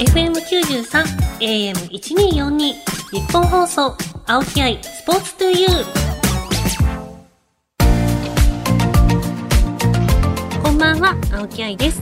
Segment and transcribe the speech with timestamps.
[0.00, 1.04] FM93
[1.40, 2.74] AM1242 日
[3.30, 3.94] 本放送
[4.26, 5.70] 青木愛スポーツトゥユー。
[10.62, 12.00] こんばんは青木愛です。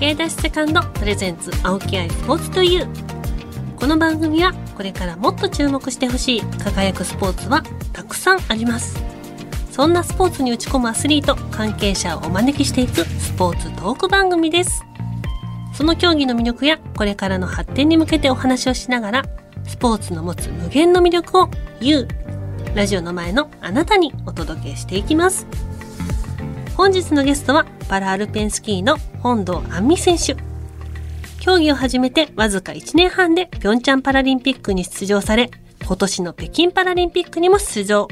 [0.00, 2.88] K ダッシュセカンドプレゼンツ青木愛スポーツトゥユー。
[3.76, 9.04] この番組はこれからもっと注目してほしい輝くスポーツはたくさんあります。
[9.70, 14.82] そんなスポーツに打ち込むアスリート関係者をお招きしていくスポーツトーク番組です。
[15.74, 19.22] その競技の魅力やこれからの発展に向けてお話をしながら
[19.64, 22.06] スポーツの持つ無限の魅力を You
[22.74, 25.46] ラジオの前のあなたにお届けしていきます。
[26.76, 30.36] 本日のゲストはパラアルペンスキーの本堂杏美選手。
[31.40, 35.50] 競技を始めてわずか1年半でピョンチャンパラリンピックに出場され
[35.86, 38.08] 今年の北京パラリンピックにも出場。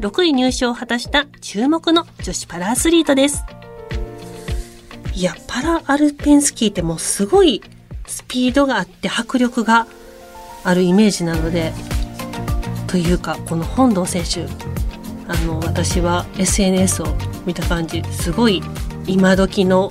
[0.00, 3.44] 6位入賞を果たした注目の女子パラアスリートです。
[5.18, 7.60] いや、パラアルペンスキーってもうすごい
[8.06, 9.88] スピードがあって迫力が
[10.62, 11.72] あるイメージなので、
[12.86, 14.46] というか、この本堂選手、
[15.26, 17.06] あの、私は SNS を
[17.46, 18.62] 見た感じ、すごい
[19.08, 19.88] 今時の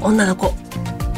[0.00, 0.54] 女の子、フ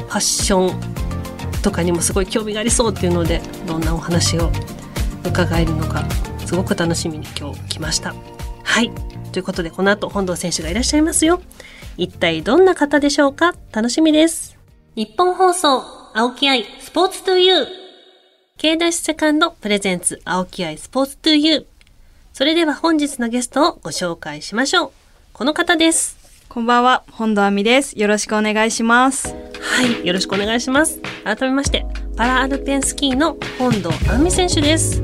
[0.09, 4.51] ァッションとかにもすごい興味がありそうっていうので、どんなお話を
[5.25, 6.05] 伺えるのか、
[6.45, 8.17] すごく楽しみに今日来ました。
[8.65, 8.91] はい。
[9.31, 11.41] ということで、この後、本堂選手がいらっしゃいますよ。
[11.99, 13.57] 一体どんな方でしょうか？
[13.73, 14.57] 楽しみです。
[14.95, 15.83] 日本放送、
[16.15, 17.67] 青木愛、スポーツトゥユー。
[18.57, 21.65] K ダッシュセカンドプレゼンツ、青木愛、スポーツトゥユー。
[22.33, 24.91] それでは本日のゲストをご紹介しましょう。
[25.33, 26.17] この方です。
[26.49, 27.99] こんばんは、本土亜美です。
[27.99, 29.35] よろしくお願いします。
[29.61, 31.01] はい、よろしくお願いします。
[31.25, 31.85] 改めまして、
[32.17, 35.03] パラアルペンスキーの本土亜美選手です。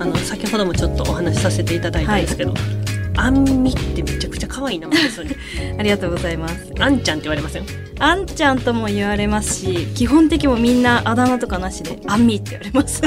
[0.00, 2.81] あの、先ほどもちょっとお話しさせていただいたんですけど、はい
[3.16, 5.36] あんみってめちゃくちゃ可愛い名前ですよね
[5.78, 7.66] ありがとうございますあんちゃんって言われません？
[7.98, 13.02] あんちゃんとも言われますし基本的もみんなあだ名とかなしであんみって言われます。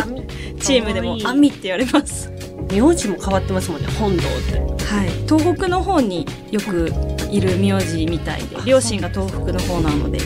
[0.61, 2.31] チームでもあんみって言われます。
[2.71, 4.59] 名字も変わってますもんね本堂って。
[4.85, 5.09] はい。
[5.27, 6.91] 東北の方によく
[7.29, 10.19] いる名字みたいで両親が東北の方なので。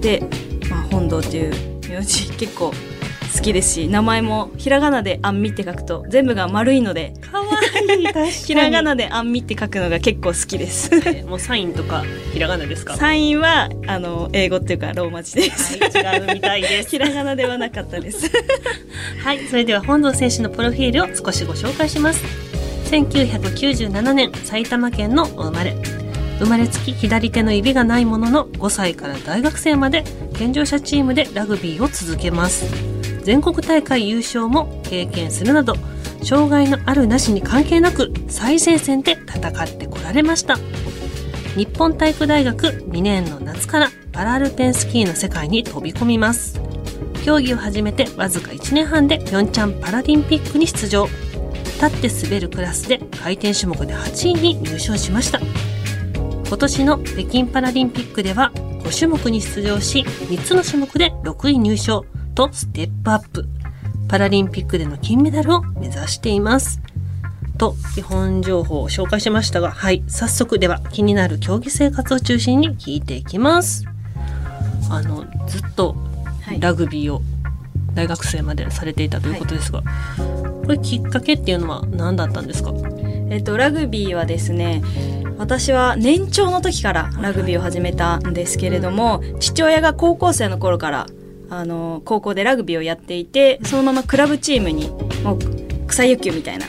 [0.00, 0.22] で、
[0.70, 1.52] まあ、本堂っていう
[1.88, 2.72] 名字結構
[3.38, 7.14] 好きですし名前もひらがなで「あんみ」って書くと全部が丸いので。
[7.20, 7.44] かわ
[7.96, 8.30] いい 確かに。
[8.32, 10.90] ひらがなで「あんみ」って書くのが結構好きです。
[11.26, 12.96] もうサインとかひらがなですか？
[12.96, 16.90] サインはあの英語っていうかローマ字です、はい、違うみたいです。
[16.90, 18.30] ひらがなではなかったです。
[19.22, 22.24] はいそれでは本堂選手のプロフィールを少しご紹介します。
[22.90, 25.76] 1997年埼玉県のお生まれ。
[26.40, 30.04] 生まれつき左手の指がないものの5歳から大学生まで
[30.36, 32.97] 健常者チームでラグビーを続けます
[33.28, 35.74] 全国大会優勝も経験するなど
[36.22, 40.56] 障害のあるなしに関係なく最前線で戦ってこられました。
[41.54, 46.58] 日本体育大学2年の夏からパラルペンスキーの世界に飛び込みます。
[47.22, 51.06] 競技を始めてわずか1年半でピョンチャンパラリンピックに出場。
[51.82, 55.38] 立って滑るクラスで回転種目で8位に入賞しました。
[56.46, 62.06] 今年の北京パラリンピックでは5種目に出場し3つの種目で6位入賞。
[62.38, 63.48] とステップアップ。
[64.06, 66.80] パラリンピックでの金メダルを目指しています。
[67.58, 73.84] と、基本情報を紹介しましたが、はい、早速では気になる競技生活を中心に聞いていきます。
[74.88, 75.96] あの、ずっと
[76.60, 77.22] ラグビーを
[77.94, 79.84] 大学生までされていたということですが、は
[80.62, 82.72] い、これきっかけっていうのは何だったんですか？
[83.30, 84.84] えっと、ラグビーはですね、
[85.38, 91.06] 私は年長の時からラグビーを始めたんですけれども、父親が高校生の頃から
[91.50, 94.90] あの高校でラグビーをやっていてそのままクラブチームに
[95.22, 95.38] もう
[95.86, 96.66] 草野球みたいな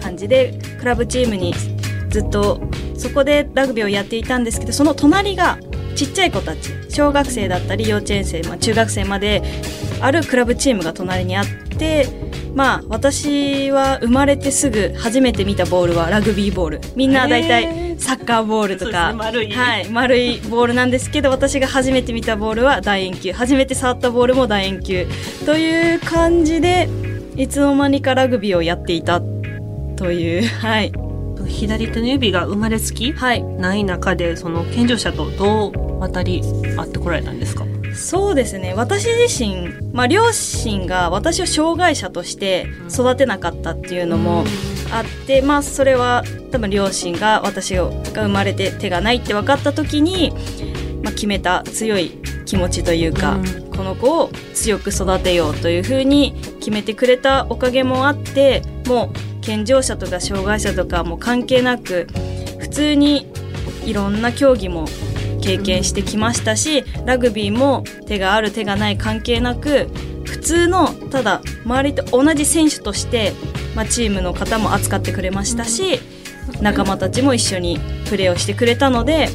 [0.00, 1.52] 感じで、うん、クラブチームに
[2.08, 2.60] ずっと
[2.96, 5.58] そこでラグビーをやっていたんですけどその隣が
[5.96, 9.42] ちっちゃい子たち小学生だったり幼稚園生、まあ、中学生まで
[10.00, 11.46] あるクラブチームが隣にあっ
[11.78, 12.06] て
[12.54, 16.80] まあ私は生まれてすぐ初めて見たボールはラグビーボール。
[16.96, 23.32] みんな大体サッカーボールとか、丸い、はい、丸いボールなんですけど私が初めて見たボールは楕円球。
[23.32, 25.06] 初めて触ったボールも楕円球
[25.46, 26.88] という感じで
[27.36, 29.20] いつの間にかラグビーをやっていた
[29.96, 30.48] という。
[30.48, 30.92] はい。
[31.46, 36.42] 左手の指が生まれつき、はい、ない中でその健常者とどう渡り
[36.76, 37.64] 合ってこられたんですか？
[37.94, 38.72] そうですね。
[38.74, 44.44] 私自身、まあ、両親が私を障害者として育てなかったっていうのも
[44.92, 50.32] あって、まあそれは多分両親が私が生まれて手がないって分かった時に、
[51.02, 52.10] まあ、決めた強い
[52.44, 62.06] 気持ちというか、うん、この子を強く育てようというふうに決めてくれたおかげもあってもう健常者とか障害者とかも関係なく
[62.58, 63.30] 普通に
[63.84, 64.86] いろんな競技も
[65.40, 69.88] 経験してきましたしラグビーも手がある手がない関係なく
[70.40, 73.32] 通のただ周りと同じ選手として、
[73.74, 76.00] まあ、チームの方も扱ってくれましたし
[76.60, 77.78] 仲間たちも一緒に
[78.08, 79.28] プレーをしてくれたので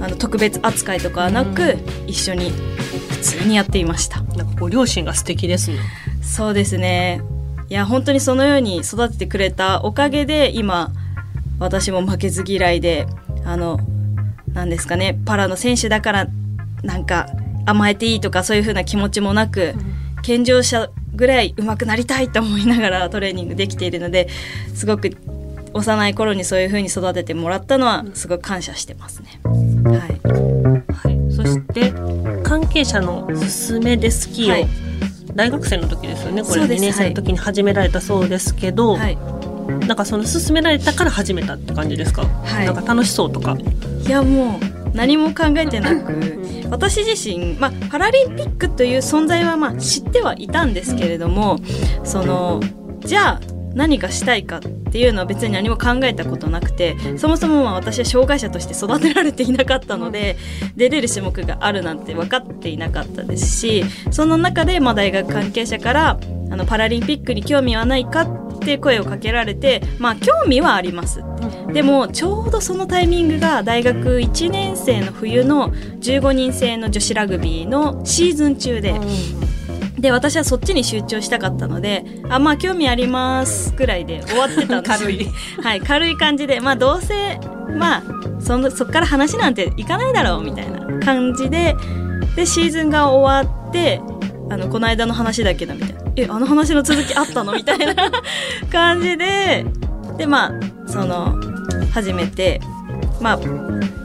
[0.00, 1.76] あの特別扱いとかはなく、
[2.08, 4.20] 一緒に普通にやっていました。
[4.20, 5.78] なんかこう両親が素敵ですね。
[6.22, 7.22] そうですね。
[7.68, 10.90] いや本当にそのように育ててくれたおかげで今
[11.60, 13.06] 私も負けず嫌いで
[13.44, 13.78] あの
[14.52, 16.26] なんですかねパラの選手だから
[16.82, 17.28] なんか
[17.64, 19.74] 甘えていいとかそういう風な気持ちもなく、
[20.22, 24.28] 健常者ぐらい上手くなりたいと思いながらトレーニングできているので
[24.74, 25.10] すごく
[25.74, 29.40] 幼い頃にそういう風に育ててもらったのはすごく感謝してますね。
[29.84, 29.98] はい
[30.92, 31.32] はい。
[31.34, 31.92] そして
[32.42, 33.26] 関係者の
[33.68, 34.68] 勧めでスキーを、はい
[35.34, 36.42] 大学生の時ですよね。
[36.42, 39.16] これ2そうです年生の時に始められたそうですけど、はい、
[39.86, 42.26] なんかその勧められたから始めたって感じですか？
[42.26, 43.56] はいなんか楽しそうとか。
[44.06, 51.58] いやもう何も考えてなく私自身、まあ、パラリンピックという存在はまあ知ってはいたんですけれども
[52.04, 52.60] その
[53.00, 53.40] じゃあ
[53.74, 60.36] 何がしたいかっていうのは別に何も考えたことなくてそもそもま私は障害者として育てられていなかったので
[60.76, 66.20] 出れる種目があるなんて分かっていなかったですしその中でま大学関係者から
[66.52, 71.24] あのパラリンピックに興味はないかって声をかけられてまあ興味はあります
[71.72, 79.00] でもちょうどそのタイミングが大学1年生の冬の15人制の女子ラグビーのシーズン中で
[79.98, 85.24] で私はそっちに集中したかったのであまあ興味ありますぐらいで終わってたんですよ軽い。
[85.62, 87.38] はい軽い感じでまあどうせ
[87.78, 88.02] まあ
[88.40, 91.76] そのそっから話なんていかないだろうみたいな感じで
[92.34, 94.00] でシーズンが終わって
[94.52, 96.02] あのこの間の話だけどみたいな。
[96.14, 97.54] えあの話の続きあったの？
[97.54, 97.94] みたいな
[98.70, 99.64] 感じで
[100.18, 100.52] でまあ
[100.86, 101.38] その
[101.90, 102.60] 初めて
[103.22, 103.40] まあ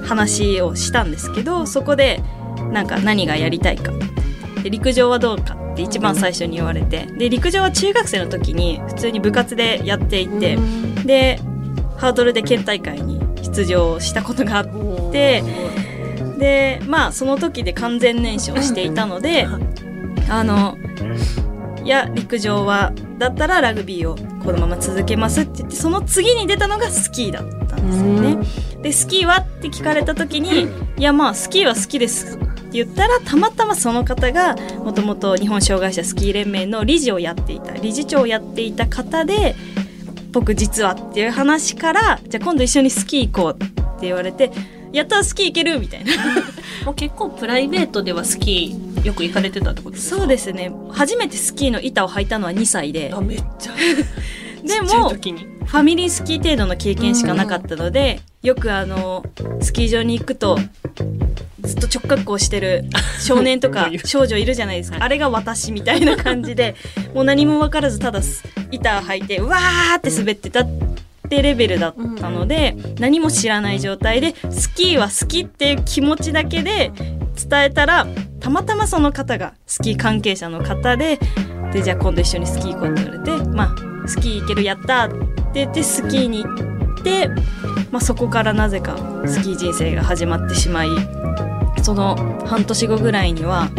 [0.05, 2.23] 話をしたんですけどそこで
[2.71, 3.91] なんか何がやりたいか。
[4.63, 7.07] で陸上はどうかって一番最初に言われて。
[7.17, 10.57] で陸上は中学生の時に普通に部活でやっていて
[11.03, 11.41] で
[11.97, 15.43] ハードルで県大会に出場したことがあって
[16.39, 19.45] でまあその時で完全燃焼していたので
[20.29, 20.77] あの
[21.83, 28.37] いや陸上はだったらラグビーをこのまま続けますって言ってその次に出たのがスキーだったんですよね。
[28.81, 39.55] でスキーはって聞かれた時にいやまあスキーは好きですって言ったらたまたまその方がもともと日本障害者スキー連盟の理事をやっていた理事長をやっていた方で
[40.31, 43.67] 僕実はっていう話からじゃあ今度一緒にスキー行こうっ
[43.99, 44.51] て言われて
[44.91, 46.11] やったらスキー行けるみたいな
[46.85, 50.17] もう結構プライベートではスキーよく行かれてたってことですか？
[50.17, 50.71] そうですね。
[50.91, 53.11] 初めてスキーの板を履いたのは2歳で。
[53.13, 53.73] あめっちゃ。
[54.63, 59.23] でもファミリースキー程度の経験しかなかったので、よくあの
[59.61, 60.57] スキー場に行くと
[61.61, 62.85] ずっと直角行してる
[63.21, 64.97] 少年とか少女いるじゃないですか。
[65.01, 66.75] あれが私みたいな感じで
[67.13, 68.21] もう何も分からずただ
[68.71, 70.67] 板を履いてうわーって滑ってたっ
[71.29, 76.91] てレベルだったので、何も知らない状態でスキーは好きっていう気持ちだけで
[77.49, 78.07] 伝えたら
[78.47, 81.19] たまたまその方がスキー関係者の方で
[81.73, 87.27] でじゃあ今度一緒にスキー行こうって言われてまあスキー行けるやったーって言ってスキーに行って、
[87.91, 88.95] まあ、そこからなぜか
[89.25, 90.87] スキー人生が始まってしまい
[91.83, 92.15] その
[92.45, 93.69] 半年後ぐらいには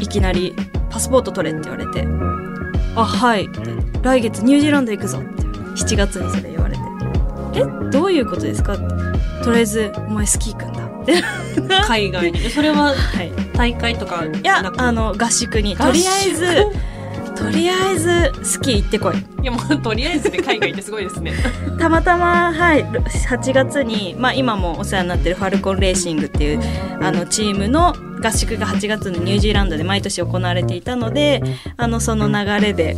[0.00, 0.54] いきなり
[0.88, 2.08] 「パスポート取れ」って言われて
[2.96, 3.60] 「あはい」って
[4.00, 5.42] 「来月ニュージーランド行くぞ」って
[5.84, 6.80] 7月にそれ言われて
[7.60, 8.84] 「えどういうことですか?」って
[9.44, 11.22] 「とりあえずお前スキー行くんだ」っ て
[11.86, 12.38] 海外に。
[12.48, 15.76] それははい大会とかいやあの合宿に。
[15.76, 16.94] とりあえず
[17.36, 19.16] とりあえずスキー行ってこい。
[19.42, 21.32] いやもうとりあえずで海外ってすごいですね。
[21.78, 26.60] たまたま、はい、8月に、まあ、今もお世話になってるファルコンレーシングっていう
[27.00, 31.42] あのチームの合宿が8月にニュージーランドで毎年行われていたので
[31.76, 32.96] あのその流れで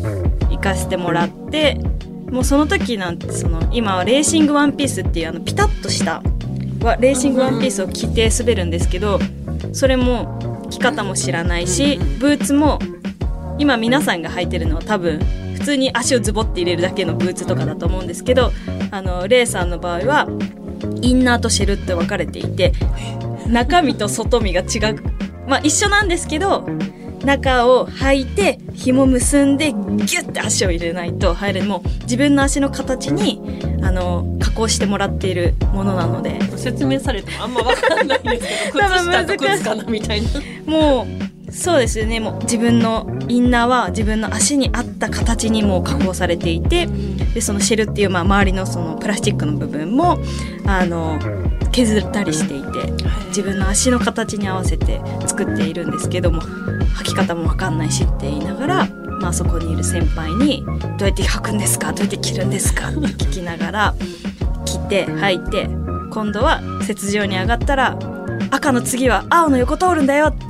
[0.51, 1.81] 行かせてもらって
[2.31, 6.23] もうその時なんてその今はレーシングワンピースっていうあのピタッとした
[6.83, 9.19] わレーシングワンピースを着て滑るんですけど
[9.73, 12.79] それも着方も知らないしブーツも
[13.59, 15.19] 今皆さんが履いてるのは多分
[15.55, 18.53] 普通に足をズボって入れるだけのブーツとかだと思うんですけど
[18.91, 20.29] あのレイさんの場合は
[21.01, 22.73] インナーとシェルって分かれていて
[23.49, 25.03] 中身と外身が違う。
[25.47, 26.67] まあ一緒なんですけど
[27.27, 36.39] 中を履いて紐結んでギュッて足を入れないと入れもう自分の足の形にあの加工してもらっているものなので。
[36.57, 40.29] 説明されてもあんま分かんないんですけど 靴下と靴かなみたいな。
[40.67, 41.07] も
[41.49, 42.19] うそうですよね。
[42.19, 46.89] もう自分のインナーは自分の足に合った形にもう加工されていて
[47.35, 50.19] でそのシェルっていう、まあ、周りのそのプラスチックの部分も
[50.67, 51.19] あの
[51.77, 52.91] 削ったりしていて
[53.29, 58.87] 自分の足の形に合わせて作っているんですけども履き方も分かんないしって言いながら、
[59.21, 60.65] まあ、そこにいる先輩に
[60.99, 61.93] 「どうやって履くんですか？
[61.93, 63.95] どうやって着るんですか?」って聞きながら
[64.65, 65.69] 着て履いて
[66.11, 67.99] 今度は雪上に上がったら
[68.51, 70.47] 「赤の次は青の横通るんだよ」って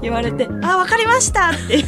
[0.00, 1.84] 言われて「あ分かりました」っていう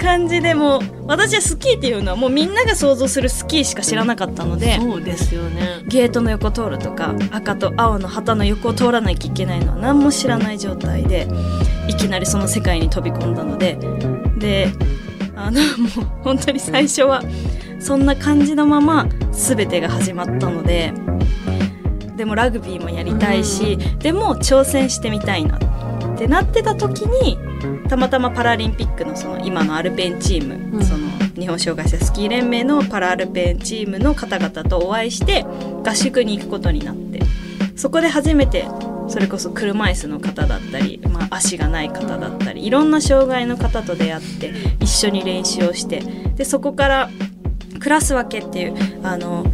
[0.00, 4.76] 感じでもう私はスキーっていうのはもうみんなが想像するスキーしか知らなかったので。
[4.80, 5.82] そうですよね。
[5.86, 11.28] ゲートの横通るとか赤と青の旗の横を通らなきゃいけないのは何も知らない状態で
[11.88, 13.78] いきなりその世界に飛び込んだので
[14.38, 14.72] で
[15.36, 17.22] あのもう本当に最初は
[17.78, 20.92] そんな感じのまま全てが始まったので
[22.16, 25.56] でもラグビーもやりたいし、でも挑戦してみたいな。
[25.56, 25.66] って
[26.26, 27.38] なってた時に
[27.88, 30.84] たまたまパラリンピックのその今のアルペンチーム、うん。
[30.84, 31.06] その
[31.36, 35.44] 日本障害者スキー連盟のパラアルペンチームの方々とお会いして
[35.84, 37.20] 合宿に行くことになって
[37.76, 38.66] そこで初めて
[39.08, 47.10] それこそ車椅子の方だったり、まあ、足がない方だったりいろんな障害の方と出会って一緒に練習をしてでそこから
[47.78, 49.44] クラス分けっていうあの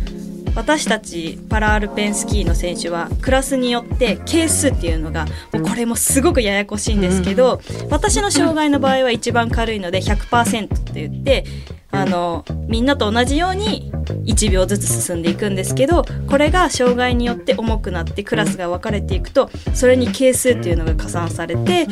[0.55, 11.45] 私たちパラアルペンスキーの選手はクラスによって係数っていうのがもうこれもすごくややこしいんですけど、私の障害の場合は一番軽いので100%って言って
[11.91, 13.93] あのみんなと同じように
[14.25, 21.87] 1秒ずつ進んでいくんですけどこれが障害によって重くなってクラスが分かれていくとそれに係数っていうのが加算されて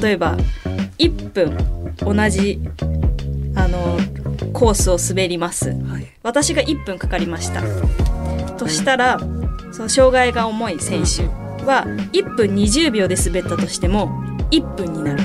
[0.00, 0.36] 例えば
[0.98, 1.56] 1分
[1.98, 2.60] 同じ
[4.54, 5.70] コースを滑ります。
[5.70, 6.06] はい。
[6.22, 7.62] 私が1分かかりました。
[8.56, 9.18] としたら
[9.72, 11.24] その障害が重い選手
[11.64, 14.08] は1分20秒で滑ったとしても
[14.50, 15.22] 1分になる。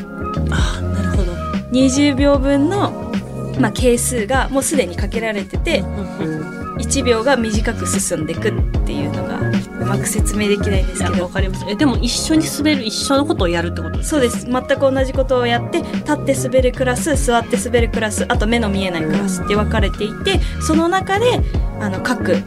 [0.51, 1.31] ああなるほど。
[1.71, 3.13] 20秒分の、
[3.59, 8.51] まあ、係数がもうすでにかけられてて1秒が短く進んでいくっ
[8.86, 9.39] ていうのが
[9.79, 11.24] うまく説明できないんですけど。
[11.24, 11.65] わかります。
[11.67, 14.45] えでも一緒に滑る一緒のことをやるってことですそうです。
[14.45, 21.41] 全く同じことをやって立って滑るクラス座って滑るクラスあと目の見えないクラスって分かれていてその中で
[21.79, 22.38] あの各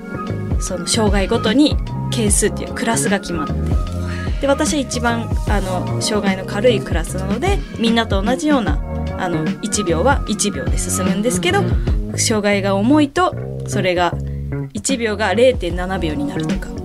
[0.61, 1.77] その障害ごとに
[2.11, 3.55] 係数っていうクラスが決まって。
[4.43, 8.83] で私は一番あの障害の軽いクラスなのでみんなと同じような
[9.17, 11.62] あの1秒は1秒で進むんですけど
[12.17, 13.37] 障害が重いと
[13.69, 14.12] それが
[14.75, 16.82] 1秒が0.7秒になるとか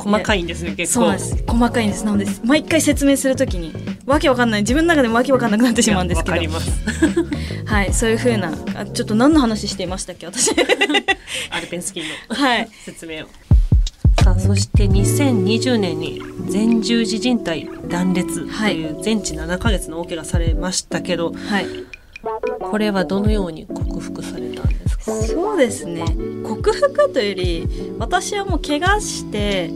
[0.00, 1.00] 細かいんですね結構。
[1.00, 1.44] そうなんです。
[1.46, 2.04] 細かいんです。
[2.04, 3.72] なので毎回説明するときに
[4.06, 4.62] わけわかんない。
[4.62, 6.36] 自分の中でもわけわかんなくなってしまうんですけど。
[6.36, 7.64] いやわかります。
[7.66, 10.50] はいそういう風なあちょっと何の話していましたっけ私。
[11.50, 12.68] アルペンスキーのはい。
[12.84, 13.26] 説明を。
[14.22, 16.20] さあそして2020年に
[16.52, 21.66] 前十字靭帯断裂という全治7ヶ月の大怪我されましたけど、はい。
[22.60, 25.12] これはどのように克服されたんですか？
[25.26, 26.04] そうですね。
[26.44, 29.70] 克服というより私はもう怪我して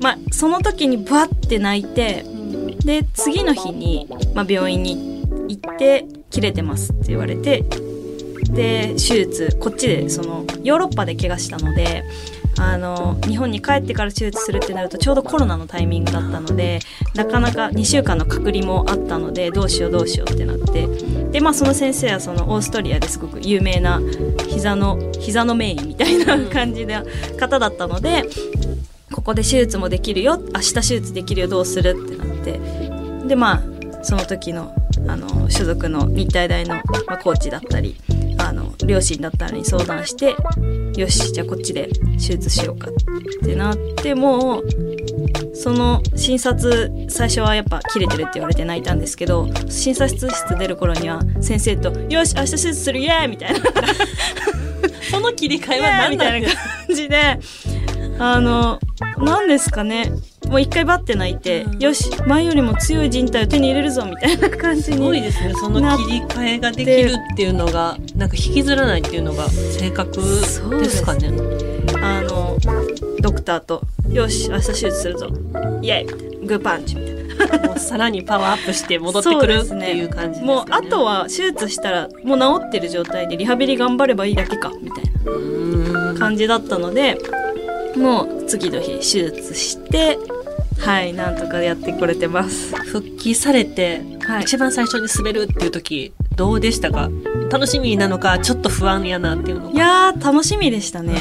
[0.00, 2.24] まあその時にバッて泣いて
[2.84, 7.64] で次の日に、まあ、病院に行って切れてますって言われて
[8.50, 12.04] で手術こっちでそのヨーロッパで怪我したので
[12.58, 16.80] あの日本に帰ってから手術するってなるとちょうどコロナのタイミングだったので
[17.14, 21.18] なかなか2週間の隔離もあったのでどうしようどうしようってなって。
[21.28, 24.00] でまあその先生はそのオーストリアですごく有名な
[24.48, 27.04] 膝の膝の名医みたいな感じな
[27.38, 28.24] 方だったので
[29.28, 30.38] ここで手術もできるよ。
[30.54, 31.48] 明日手術できるよ。
[31.48, 31.90] どうする？
[31.90, 32.58] ってなって。
[33.28, 33.62] でまあ
[34.02, 34.74] その時の
[35.06, 37.94] あの所属の日体大の、まあ、コーチだったり
[38.38, 40.34] あの両親だったりに相談して
[40.98, 44.64] よしじゃあこっちで手術しようかってなってもう
[45.54, 53.60] その診察最初はやっぱ切れてるって言われて泣いたんですけど診察室出る頃には先生と「よし明日手術するイエーイ!」みたいな。
[55.10, 57.38] その切り替えはーイみたいな感じで。
[58.20, 58.80] あの
[59.20, 60.10] 何ですかね。
[60.48, 61.78] もう一回バッて泣いて、うん。
[61.78, 65.52] よし前よりも強い人体を手に入れるぞみたいな感じすごいにですね。
[65.54, 71.30] その切り替えができるっていうのがなんか引きずらないっていうのが正確ですかね。
[72.00, 72.56] あの
[73.20, 75.28] ドクターと「よし明日手術するぞ。
[75.82, 77.18] イエーイ!」グーパンチみたいな。
[77.68, 85.04] もうさらにパワーアップして戻ってくるっていう感じですもうあとは手術したらもう治ってる状態でリハビリ頑張ればいいだけかみたい
[86.12, 87.16] な感じだったので
[87.98, 90.18] もう次の日手術して
[90.78, 92.74] はいなんとかやってこれてます。
[92.76, 94.42] 復帰されて、はい。
[94.42, 97.10] 一番最初に滑るっていう時どうでしたか？
[97.50, 101.14] 楽しみなのかちょっと不安やなっていうのいやー楽しみでしたね。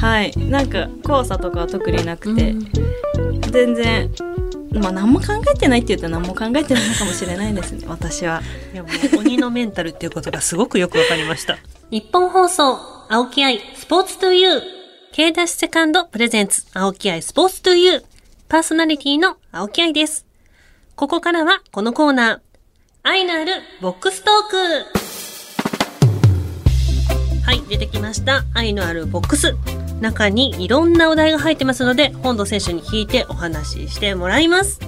[0.00, 0.32] はい。
[0.36, 3.40] なんか怖さとかは特になくて、うん。
[3.50, 4.10] 全然
[4.72, 8.42] まあ何も考えてないって言うと何も考えてないのかもしれないですね 私は。
[8.72, 11.56] いやもう鬼のメンタルっていうことがすごくよくわかりました。
[11.90, 12.76] 日本放送、
[13.08, 14.73] 青木愛、スポーツトゥユー。
[15.16, 18.04] K ダッシュセカンドプレゼンツ、青木愛スポーツトゥユー。
[18.48, 20.26] パーソナリティの青木愛です。
[20.96, 22.40] ここからはこのコーナー、
[23.04, 24.56] 愛のあるボックストーク
[27.46, 28.44] はい、出てきました。
[28.54, 29.54] 愛のあるボックス。
[30.00, 34.80] 中にいろんなお題が入ってますので、本土選手に聞いてお話ししてもらいます。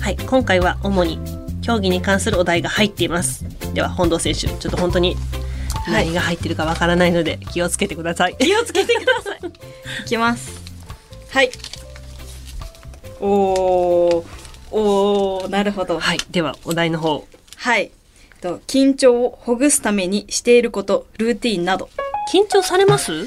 [0.00, 1.18] はい、今回は主に
[1.62, 3.44] 競技に関するお題が入っています。
[3.74, 5.16] では、本土選手、ちょっと本当に
[5.88, 8.36] 何が入ってるかわからないので気をつけてください。
[8.38, 9.38] 気をつけてください。
[10.04, 10.60] いきます。
[11.30, 11.50] はい。
[13.20, 14.24] おー、
[14.70, 15.98] おー、なるほど。
[15.98, 17.24] はい、ではお題の方。
[17.56, 17.90] はい。
[18.40, 21.88] と緊張をほぐすためにしていること、ルーティンなど。
[22.32, 23.26] 緊張されます？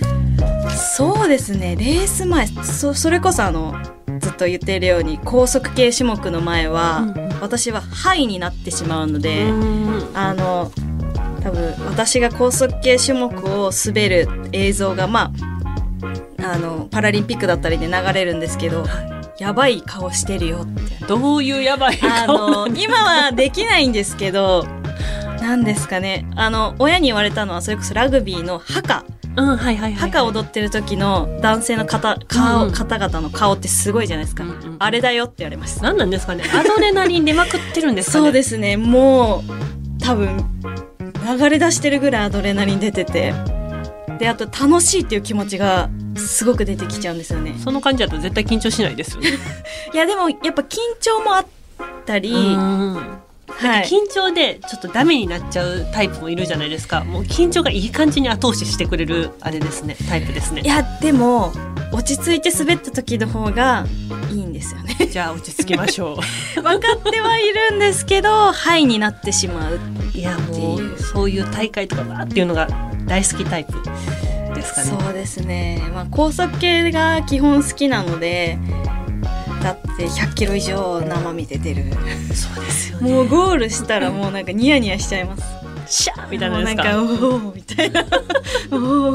[0.97, 3.73] そうですね、レース前、そそれこそあの、
[4.19, 10.73] ずっと言っているように、高速系種目の前は、うんうん私はハイになってしまうので、うんあの、
[11.41, 15.31] 多分私が高速系種目を滑る映像が、ま
[16.41, 18.85] あ、あの、パラリンピックだったりで流れるんですけど、
[19.37, 21.05] やばい顔してるよって。
[21.05, 24.65] どういうやばいあ顔の、今はできないんですけど、
[25.41, 26.25] 何ですかね。
[26.35, 29.05] あの、親に言われたのは、それこそラグビーのハカ。
[29.37, 29.93] うん、はいはいはい、はい。
[29.93, 34.43] ハカ踊ってる時の男性の方、顔、うん方々の顔ってすごいじゃないですか。
[34.43, 35.83] うんうんあれだよって言われました。
[35.83, 38.75] 何なんですかねアドレナリン出まくってるんですかねそうですね。
[38.77, 40.37] もう、多分、
[41.37, 43.33] 流れ出してるぐらいアドレナリン出てて。
[44.17, 47.55] で、あと楽しいっていう気持ちがすごく出てきちゃうんですよね。
[47.63, 49.29] その感じだと絶対緊張しないですよね。
[49.93, 51.45] いや、でもやっぱ緊張もあっ
[52.05, 53.19] たり、うん
[53.59, 53.83] はい。
[53.83, 57.03] 緊張でちょっとダメになっちゃうタイプもいるじゃないですか。
[57.03, 59.97] もう緊張がいい感じに後押ししてくれるあれですね。
[60.07, 60.67] タイプですねい。
[60.67, 61.51] や、でも、
[61.91, 63.85] 落ち着いて滑った時の方が
[64.31, 64.95] いいんですよね。
[65.09, 66.19] じゃあ落ち着きましょ
[66.55, 69.79] 分かってはいるんですけど、ハイになってしまう。
[70.13, 70.17] う。
[70.17, 72.67] いやもううそういう大会とかわーっていうのが
[73.05, 73.73] 大好きタイプ
[74.53, 74.97] ですかね。
[75.03, 75.81] そうですね。
[75.93, 78.59] まあ、高速系が基本好きなので、
[79.63, 81.85] だって100キロ以上生身で出る。
[82.33, 83.11] そうですよね。
[83.11, 85.58] もうゴールしたらもうなんかニヤニヤしちゃいます。
[85.89, 86.83] シャーみたいなもうですか？
[86.83, 88.01] なんか、おーみたいな。
[88.03, 88.05] お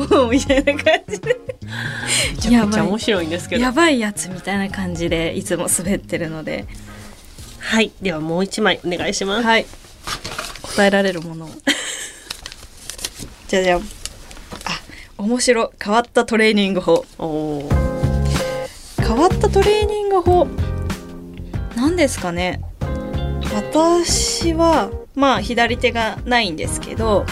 [0.04, 1.38] ーみたいな感じで。
[2.34, 3.62] めちゃくちゃ面白いんですけど。
[3.62, 6.66] やばいやつみたいな感じでいつも滑ってるので。
[7.60, 7.92] はい。
[8.02, 9.46] ではもう一枚お願いします。
[9.46, 9.66] はい。
[10.62, 11.48] 答えられるものを。
[13.48, 13.80] じゃじゃん。
[13.80, 13.82] あ、
[15.18, 15.72] 面白。
[15.82, 17.04] 変わったトレーニング法。
[17.18, 17.84] おー
[18.98, 20.46] 変わったトレーニング法。
[21.76, 22.60] 何ですかね。
[23.54, 27.24] 私は、まあ、左手がないんですけど、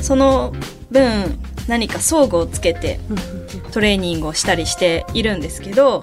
[0.00, 0.52] その
[0.90, 2.98] 分、何か装具をつけて
[3.70, 6.02] トレーニングをしたりしているんですけど、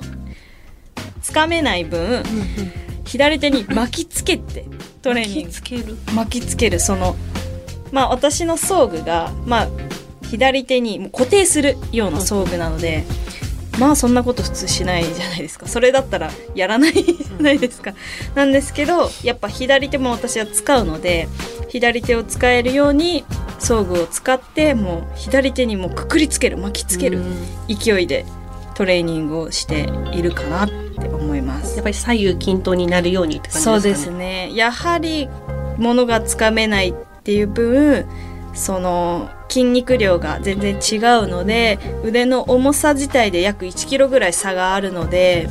[1.21, 2.23] つかめない分、
[3.03, 4.65] 左手に巻きつけて
[5.01, 5.97] トレーニングつける。
[6.13, 7.15] 巻きつけるその
[7.91, 9.67] まあ私の装具がまあ
[10.23, 13.03] 左手に固定するような装具なので、
[13.80, 15.68] まあそんなこと普通しないじゃないですか。
[15.68, 17.94] それだったらやらないじゃないですか、
[18.36, 21.28] なんですけどやっぱ左手も私は使うので
[21.70, 23.24] 左手を使えるように
[23.60, 27.36] 装具を使ってもう左手にもうくくりつける巻きつけるうん。
[27.68, 28.26] 勢いで
[28.76, 31.76] トレーニングをしているかなって思います。
[31.76, 33.80] やっぱり左右均等になるようにって感じですかね。
[33.82, 34.52] そうですね。
[34.56, 35.30] やはり
[35.78, 38.06] 物がつかめないっていう分
[38.54, 45.47] その筋肉量が全然違うので腕の重さ自体で約1キロぐらい差があるので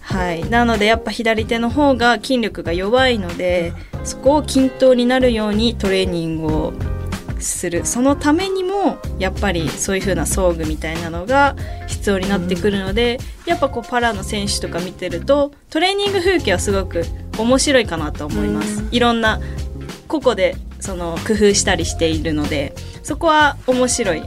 [0.00, 0.48] はい。
[0.48, 6.72] なのでやっぱ左手の方が筋力が弱いのでそこを均等になるようにトレーニングを
[7.38, 7.84] する。
[7.84, 11.54] そのためにもやっぱりそういう風な装具みたいなのが
[11.86, 17.04] 必要になってくるので、やっぱこうパラの選手とか見てるとトレーニング風景はすごく
[17.36, 18.80] 面白いかなと思います。
[18.80, 18.88] うん。
[18.90, 19.40] いろんな
[20.08, 24.22] 個々でその工夫したりしているのでそこは面白い。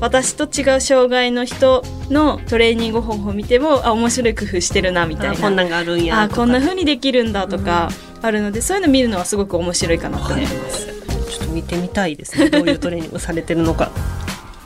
[0.00, 7.88] 私と違う障害の人のトレーニング方法を見てもあ面白い工夫してるなみたいなあこんなんがあるんやあこんな風にできるんだとか
[8.22, 10.86] あるので、そういうの見るのはすごく面白いかなと思います。
[11.28, 12.48] ちょっと見てみたいですね。
[12.50, 13.90] どういうトレーニングされてるのか。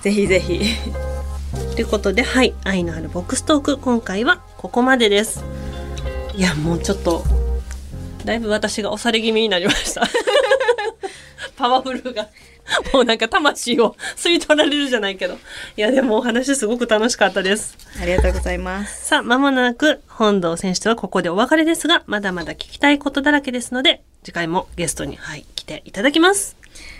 [0.03, 0.61] ぜひぜひ。
[1.75, 5.43] ということで、はい、愛のあるボックストーク、今回はここまでです。
[6.35, 7.25] いや、もうちょっと、
[8.27, 10.03] だいぶ私が押され気味になりました。
[11.57, 12.29] パワフルが。
[12.93, 15.39] もうなんか魂を吸い取られるじゃないけど。
[15.77, 17.77] いや、でもお話すごく楽しかったです。
[18.01, 19.07] ありがとうございます。
[19.07, 26.57] さあ、まもなく本堂選手とはここでお別れですが、まだまだ聞きたいことだらけですので、次回もゲストに、はい、来ていただきます。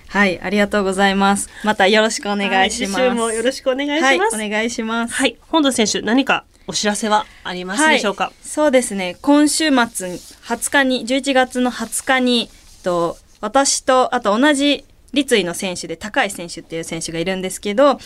[0.09, 1.51] はい、ありがとうございます。
[1.65, 3.01] またよろしくお願いします。
[3.01, 4.37] はいもよろしくお願いします。
[4.37, 5.15] はい、お願いします。
[5.15, 9.17] はい、本堂選手、何かお知らせはありますでしょうか、はい、そうですね。
[9.21, 12.51] 今週末に、20日に、11月の20日に、
[12.83, 17.99] と私と、あと同じ立位の選手で高い選手っていう選手がいるんですけど、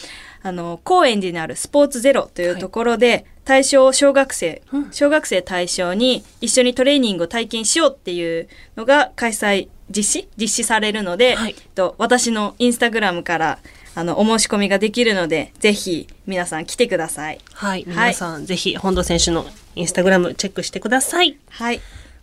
[0.42, 10.28] あの、高円寺にあるスポーツゼロというところで、対象小学生、うん小学生対象に一緒にトレーニングを体験しようっていうのが開催、実施？
[10.36, 13.58] 実施されるので、はいと私のインスタグラムから
[13.96, 17.40] あのお申し込みができるので、ぜひ皆さん来てください。
[17.52, 17.84] はい。
[17.88, 21.36] 皆さん、ぜひ、本土選手のインスタグラムチェックしてください。
[21.48, 21.80] はい。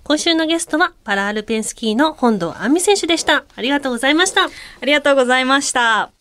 [0.08, 3.44] 今週のゲストは、パラアルペンスキーの本堂杏美選手でした。
[3.58, 4.46] ありがとうございました。
[4.46, 4.50] あ
[4.86, 6.12] りがとうございました。